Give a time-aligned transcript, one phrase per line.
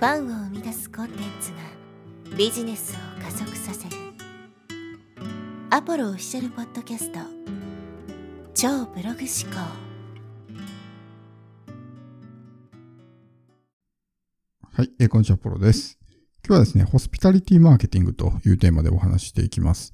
[0.00, 3.96] ファンを生み出すコンテンツがビジネスを加速させる
[5.68, 7.18] アポロオフィシャルポッドキャスト
[8.54, 9.60] 超ブログ思考
[14.72, 15.98] はい、えー、こんにちは、ポロです。
[16.48, 19.92] 今日はですね、ホスピタリティマーケティングというテーマでお話していきます。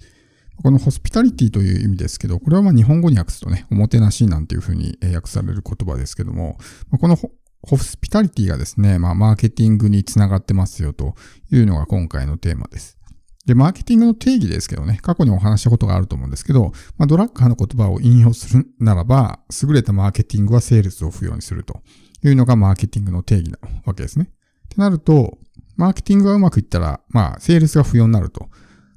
[0.63, 6.59] このホスピタリティという意味ですけど、これはまあ日本語に訳すとね、おもてなしなんていうふうに訳される言葉ですけども、
[7.01, 7.19] この
[7.67, 11.15] ホスピタリティがですね、まあ、マーケティングにつながってますよと
[11.51, 12.97] いうのが今回のテーマです。
[13.45, 21.81] で、マーケティングの定義ですけどね、過去にお話したことがあると思うんですけど、まあ、ドラッカーの言葉を引用するならば、優れたマーケティングはセールスを不要にすると
[22.25, 24.31] いうのがマーケティングの定義なわけですね。
[24.31, 25.39] ってなると、
[25.77, 28.49] マーケティングがうまくいったら、まあ、セールスが不要になると。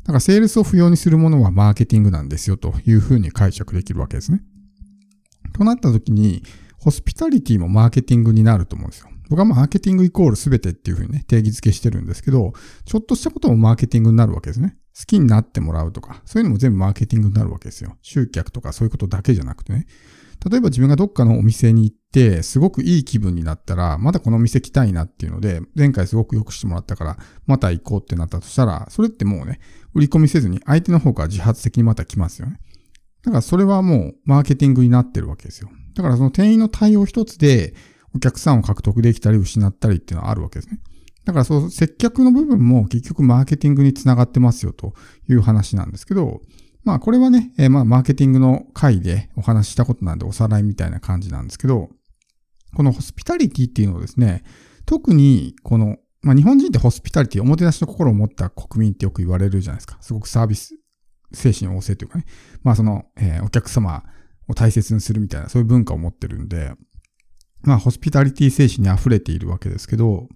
[0.04, 4.42] だから、セールスを不要にするものはマーケティングなんですよというふうに解釈できるわけですね。
[5.54, 6.44] となったときに、
[6.80, 9.10] ホスピタリティもマーケティングになると思うんですよ。
[9.30, 12.54] 僕はマーケティングイコール全てっていうふうにね、定義付けしてるんですけど、
[12.86, 14.78] ちょっとしたこともマーケティングになるわけですね。
[14.98, 17.96] 好きになってもらうとか、そういうのも全部マーケティングになるわけですよ。
[18.02, 19.86] 集客とかそういうことだけじゃなくてね。
[20.50, 29.60] 例えば自分がどっかのお店に行って、すごくいい気分になったら、まだこのお店来たいなっていうので、前回すごく良くしてもらったから、また行こうってなったとしたら、それってもうね、
[29.94, 32.60] 売り込みせずに相手の方から自発的にまた来ますよね。
[33.22, 35.70] だからそれはもうマーケティングになってるわけですよ。
[35.94, 37.74] だからその店員の対応一つで
[38.16, 40.80] お客さんを獲得できたり失ったりっていうのはあるわけですね。
[41.26, 44.94] だからそう接客の部分も結局マーケティングにつながってますよと
[45.30, 46.42] いう話なんですけど、
[46.84, 51.90] まあこれはね、えー、まあマーケティングの回でお話ししたことなんでおさらいみたいな感じなんですけど、
[52.76, 54.44] このホスピタリティっていうのをですね、
[54.86, 59.98] 特にこの、まあ日本人ってホスピタリティ、おもてなしの心を持った国民ってよく言われるじゃないですか。
[60.02, 60.76] すごくサービス
[61.34, 62.26] 精神旺盛というかね。
[62.64, 64.04] まあその、えー、お客様
[64.50, 66.74] を大切にするみたいな、そういう文化を持ってるんで、
[67.62, 70.28] まあホスピタリティ精神に溢れているわけですけど、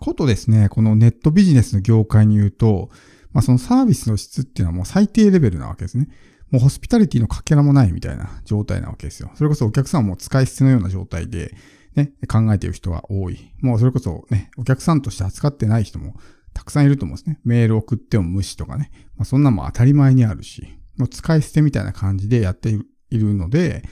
[0.00, 2.90] ことですね、このネットビジネスの業界に言うと、
[3.32, 6.08] まあそのサービスの質っていうのはもう最低レベルなわけですね。
[6.50, 9.30] もうホスピタリティのかけらもないみたいな状態なわけですよ。
[9.34, 11.54] それこそお客さんも使い捨てのような状態で、
[11.94, 13.52] ね、考えている人が多い。
[13.60, 16.14] もうそれこそね、お客さんとして扱ってない人も
[16.54, 17.38] たくさんいると思うんですね。
[17.44, 18.90] メール送っても無視とかね。
[19.16, 22.76] まあ、そんなも当たり前にあるし、もう使い捨てみたいな感じでやって
[23.10, 23.82] いるので、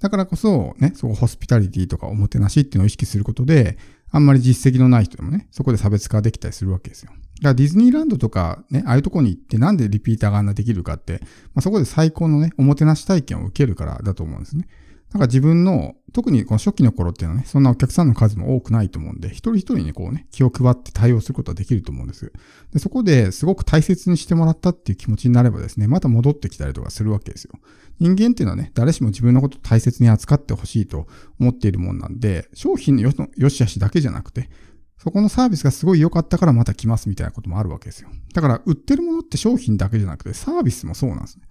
[0.00, 3.78] だからこそね、そこホスピタリティとかおもてなしっていうのを意識することで、
[4.10, 7.10] あんまり実績のない人でもね、そこで差別化できたりするわけですよ。
[7.10, 11.20] だからディズニーランドとかね、ああいうとこに行ってなんでリピーターがあんなできるかって、
[11.54, 14.68] まあ、そこで最高のね、おもてなし体験を受けるからだと思うんですね。
[15.16, 22.32] だか自分の、特にこの初期の頃っていうのはね、そんなお客さんの数も多くないと思うんで、一人一人にこうね、気を配って対応することはできると思うんです。
[22.72, 27.54] でそこですごく大切にしてもらったっていう気持ちになればですね、また戻ってきたりとかするわけですよ。
[27.98, 31.06] 人間っていうのはね、誰しも自分のことを大切に扱ってほしいと
[31.40, 34.50] 思っているもんなんで、商品の良し悪しだけじゃなくて、
[34.98, 38.10] そこのサービスがすごい良かったからまた来ますみたいなこともあるわけですよ。
[38.34, 41.46] だから売ってるものって商品だけじゃなくてサービスもそうなんですね。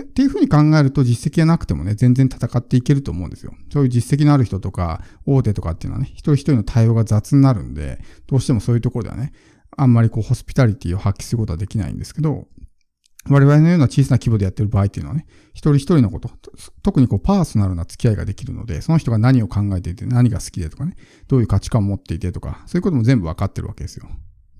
[0.00, 3.54] っていうふうに考えると実績がなくてもね、全然戦っていけると思うんですよ。
[3.72, 9.32] そういう実績のある人とか、大手とかっていうのはね、一人一人の対応が雑になるんで、どうしてもそういうところではね、
[9.76, 12.48] あんまりこう、ホスピタリティを発揮することはできないんですけど、
[13.28, 16.30] 我々のような小さな規模でやってる場合っていうのはね、一人一人のこと、
[16.82, 20.96] 特にこうパーソナルな付き合いができるので、その人が何を考えていて、何が好きでとかね、
[21.28, 24.08] どういう価値観を持っていてとか、そういうことも全部わかってるわけですよ。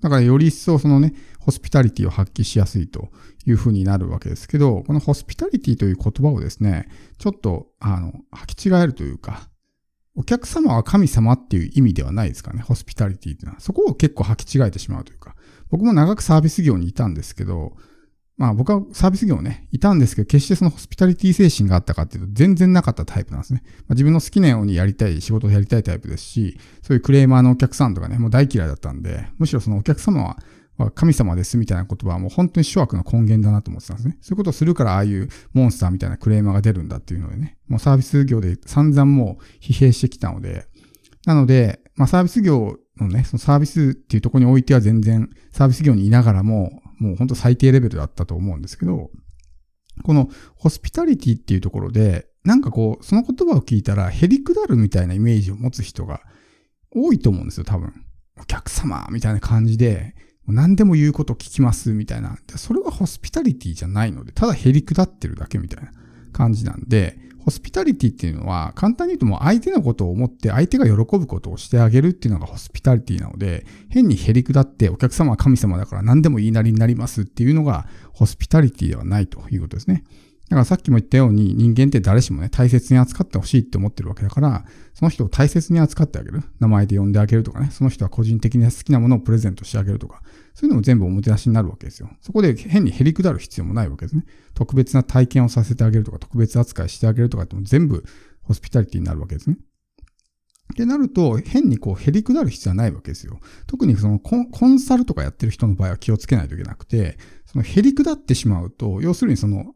[0.01, 3.09] だからより一層そのね、ホスピタリティを発揮しやすいと
[3.45, 9.49] いうふうになるわけですけど、このホスピタリティという言葉をですね、ちょっと、あの、履き違えるというか、
[10.15, 13.59] お客様は神様っていう意味ではないですかね、ホスピタリティっていうのは。
[13.59, 15.35] そこを結構履き違えてしまうというか、
[15.69, 17.75] 僕も長くサービス業にいたんですけど、
[18.37, 23.61] まあ僕はサービス業ね、いたんですけど、決してそのホスピタリティ精神があったかっていうと、全然なかったタイプなんですね。
[23.63, 30.37] まあ、自分の好きなようにやりたい、仕事をやりたいタイプですし、そういうクレーマーのお客さんとかね、もう大嫌いだったんで、むしろそのお客様は
[30.93, 34.17] 神様ですみたいな言葉はもう本当に諸悪の根源だなと思ってたんですね。
[34.19, 40.67] そういうことをするからああいうモンスターみたいなクレーマーが出るんだっていうのでね、もうサービス業で散々もう疲弊してきたので、
[41.25, 49.09] なので、まあサービス業のね、そのサービスっていうところにおいては全然サービス業にいながらも、もう本当最低レベルだったと思うんですけど、
[50.03, 56.21] このホスピタリティっていうところで、なんかこう、その言葉を聞いたら、へりくだるみたいなイメージを持つ人が
[56.91, 57.93] 多いと思うんですよ、多分。
[58.39, 60.15] お客様みたいな感じで、
[60.47, 62.37] 何でも言うこと聞きますみたいな。
[62.55, 65.91] それはホスピタリティじゃないので、ただへりくだってるだけみたいな
[66.33, 80.03] 感じなんで、ホスピタリティっていうのは、簡単に言うともう相手のことを思って相手が喜ぶことをしてあげるっていうのがホスピタリティなので、変にへりくだってお客様は神様だから何でも言いなりになりますっていうのがホスピタリティではないということですね。
[80.49, 86.43] だからさっきも言ったように人間って誰しもね、大切に扱ってほしいって思ってるわけだから、その人を大切に扱ってあげる。
[86.59, 90.21] 名前で呼んであげるとかね、その人は個人的に好きなものをプレゼントしてあげるとか、
[90.53, 92.09] そういうのも全部おもてなしになるわけですよ。
[92.21, 94.25] そこで変にへりくだる必要もないわけですね。
[94.53, 98.03] 特別な体験をさせてあげるとか、特別扱いしてあげるとかっても全部
[98.43, 99.57] ホスピタリティになるわけですね。
[100.73, 103.39] ってなると、変にこう、へりくだる必要はないわけですよ。
[103.67, 104.37] 特にそのコ
[104.67, 109.73] ンサルとかやってる人の場合は気をつけないといけなくて、そのへりくだってしまうと、要するにその、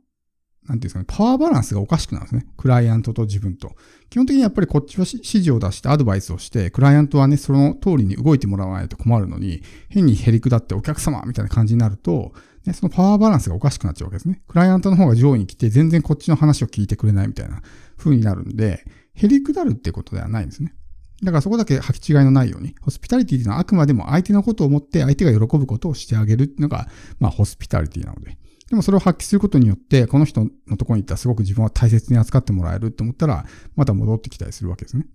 [0.70, 2.46] なんていうんですかね、パワーバランスがおかしくなるんですね。
[2.56, 3.76] クライアントと自分と。
[4.12, 12.34] 基本的にやっぱりこっちは指示を出してアドバイスをして、クライアントはね、その通りに動いてもらわないと困るのに、変にへりくだってお客様みたいな感じになると、
[12.66, 14.44] ね、そのパワーバランスがおかしくなっちゃうわけですね。
[14.48, 17.64] クライアントの方が上位に来て、全然こっちの話を聞いてくれないみたいな
[17.98, 20.76] 風になるんで、へりくだるってことではないんですね。
[21.24, 26.88] だからそこだけ履き違いのないように、ホスピタリティっていうのはあくまでも相手のことを思って相手が喜ぶことをしてあげるっていうのが、
[27.20, 28.38] まあホスピタリティなので。
[28.70, 33.46] でもそれを発揮することによって、この人のところに行ったらすごく自分は大切に扱ってもらえるって思ったら、
[33.76, 35.08] また戻ってきたりするわけですね。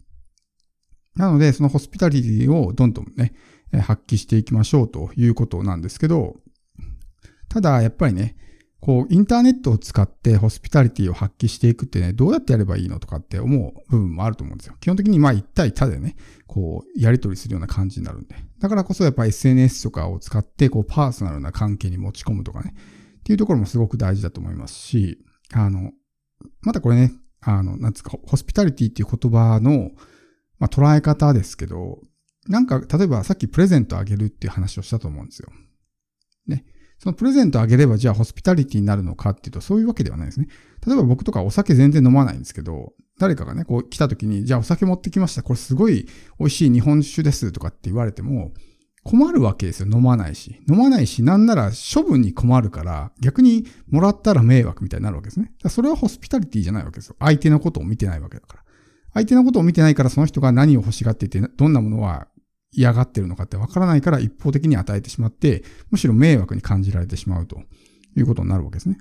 [1.15, 3.33] なので、そのホスピタリティをどんどんね、
[3.83, 6.37] 発揮していきましょうということなんですけど、
[7.49, 8.37] ただ、やっぱりね、
[8.81, 14.75] こう、インターネットを使ってホスピタリティを発揮していくってね、どうやってやればいいのとかって思う部分もあると思うんですよ。
[14.81, 16.17] 基本的にまあ1対他でね、
[16.47, 18.35] こう、やり取りするような感じになるんで。
[18.59, 22.75] だからこそやっぱ SNS とかを使って、こう、パーソナルな関係に持ち込むとかね、
[23.25, 25.19] っていうところもすごく大事だと思いますし、
[25.55, 25.93] あの、
[26.61, 29.93] またこれね、あの、なんつうか、ホスピタリティっていう言葉の、
[30.59, 32.03] まあ、捉え方ですけど、
[32.49, 35.49] なんか、例えばさっきプレゼントあげるっていう話をしたと思うんですよ。
[36.47, 36.67] ね。
[36.99, 40.49] そのプレゼントあげればじゃあホスピタリティになるのかっていうとそういうわけではないですね。
[40.87, 45.43] 例えば僕とかお酒全然飲まないんですけど、誰かがね、こう来た時に、じゃあお酒持ってきました。
[45.43, 46.07] これすごい
[46.39, 48.53] 美味しい日本酒ですとかって言われても、
[49.05, 49.89] 困るわけですよ。
[49.91, 50.63] 飲まないし。
[50.69, 55.53] 飲まないし、なんなら処分に困るから、逆にもらったら迷惑みたいになるわけですね。
[55.69, 57.17] それはホスピタリティじゃないわけですよ。
[57.19, 58.65] 相手のことを見てないわけだから。
[59.13, 62.29] 相手のことを見てないから、その人が何を欲しがっていて、どんなものは
[62.73, 67.61] 嫌がってるのかってわからないから、一方的に与えてしまって、むしろ迷惑に感じられてしまうと
[68.17, 68.99] いうことになるわけですね。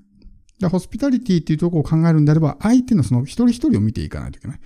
[0.70, 4.60] ホスピタリティっていうところを考えるんであれば、相手のその一人一人を見ていかないといけない。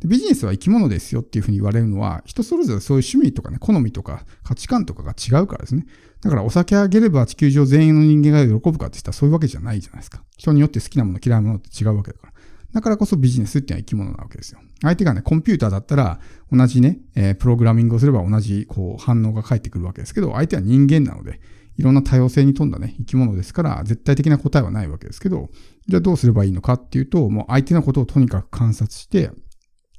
[0.00, 5.86] でビジネスは生き物ですよっていうふうに言われるのは、人それぞれそういう趣味とかね、好みとか価値観とかが違うからですね。
[6.20, 10.22] だからお酒あげれば地球上全員の人間が喜ぶかって言ったらそういうわけじゃないじゃないですか。
[10.36, 12.32] 人によって好きなもの嫌いなものって違うわけだから。
[12.74, 14.58] だからこそビジネスっていうのは生き物なわけですよ。
[14.82, 16.18] 相手がね、コンピューターだったら、
[16.50, 21.40] 同じね、えー、プログラミングをすれば同じ、こう、反応が返ってくるわけですけど、相手は人間なので、
[21.76, 25.50] いろんな多様性に富んだね、生き物ですから、絶対的な答えはないわけですけど、
[25.86, 29.30] じゃあどうすればいいのかっていうと、もう相手のことをとにかく観察して、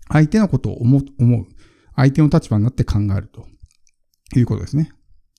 [0.10, 1.04] 相手のことを思う、
[1.96, 3.48] 相手の立場になって考えると
[4.38, 4.92] いうことですね。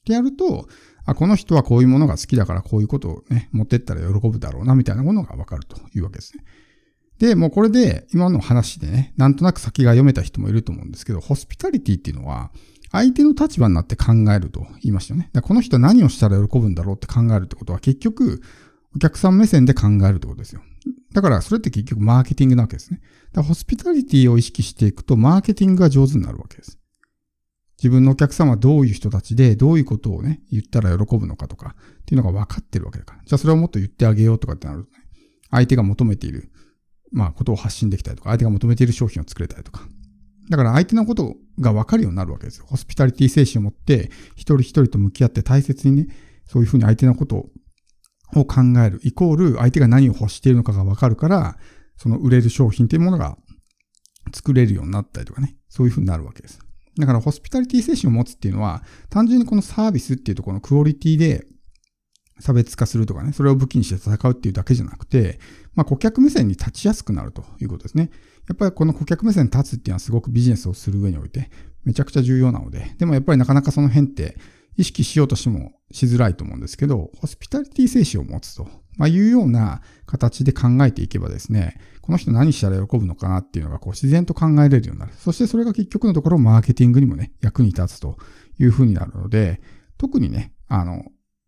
[0.06, 0.68] でやると、
[1.04, 6.44] あ、この人はこういうものが好きだからこういうことをね、持ってったら喜ぶだろうな、みたいなものがわかるというわけですね。
[7.18, 12.50] で、もうこれで今の話でね、なんとなく先が読めた人もいると思うんですけど、ホスピタリティっていうのは、
[12.92, 15.30] 相手の立場になって考えると言いましたよね。
[15.42, 18.42] この人は何をしたら喜ぶんだろうって考えるってことは結局、
[18.94, 20.62] お客さん目線で考えるってことですよ。
[21.16, 23.00] だからそれって結局マーケティングなわけですね。
[23.32, 26.78] だからホスピタリティを意識していくとマーケティングが上手になるわけです。
[27.78, 33.20] 自分のお客様はどういう人たちで、どういうことをね、言ったら喜ぶのかとか、っていうのが分かってるわけだから。
[33.24, 34.98] じゃあそれをもっと言ってあげようとかってなるとね、
[35.50, 36.50] 相手が求めている、
[37.12, 39.80] まあ、ことを発信できたりとか、相手が求めている商品を作れたりとか。
[40.50, 42.66] だから相手のことが分かるようになるわけですよ。
[42.68, 46.08] ホスピタリティ精神を持って、一人一人と向き合って大切にね、
[46.44, 47.50] そういうふうに相手のことを
[48.40, 51.58] を考える、イコール相手が何を欲しているのかがわかるから、
[51.96, 53.36] その売れる商品というものが
[54.34, 56.58] 作れるようになったりとかね、そういうふうになるわけです。
[56.98, 61.46] だからホスピタリティ精神を持つっていうのは、単純にこのサービスっていうところのクオリティで
[62.38, 65.38] 差別化するとかね、それを武器にして戦うっていうだけじゃなくて、
[65.74, 68.10] まあ顧客目線に立ちやすくなるということですね。
[68.48, 71.50] やっぱりこの顧客目線に立つっていうのはすごくビジネスをする上において
[71.84, 74.36] めちゃくちゃ重要なので、でもやっぱりなかなかその辺って
[74.76, 85.12] 意識しようとしてもしづらいと思うんですけど、ホスピタリティ精神を持つと、まあ、いうような形で考えていけばですね、この人何したら喜ぶのかなっていうのがこう自然と考えれるようになる。
[85.16, 88.18] そしてそれが結局のところマーケティングにもね、役に立つと
[88.58, 89.60] いうふうになるので、
[89.98, 91.04] 特にね、あの、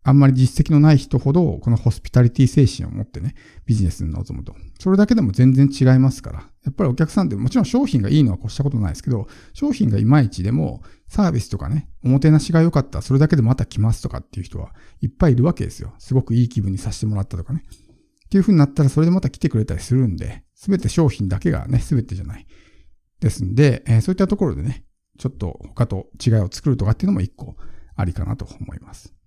[0.08, 3.34] あんまり実績のない人ほど、このホスピタリティ精神を持ってね、
[3.66, 4.54] ビジネスに臨むと。
[4.80, 6.38] それだけでも全然違いますから。
[6.64, 14.72] やっぱりお客さんってもちろん商品がいいのは越したことないですけど、商品がいまいちでもサービスとかね、おもてなしが良かったらそれだけでまた来ますとかっていう人は
[15.02, 15.92] いっぱいいるわけですよ。
[15.98, 17.64] すごくいい気分にさせてもらったとかね。
[17.68, 22.46] っていう風になったらそれでまた来てくれたりするんで、すべて商品だけがね、すべてじゃない。
[23.20, 24.86] ですんで、えー、そういったところでね、
[25.18, 27.56] ちょっと他と違いを作るとかっていうのも一個
[27.94, 29.17] ありかなと思います。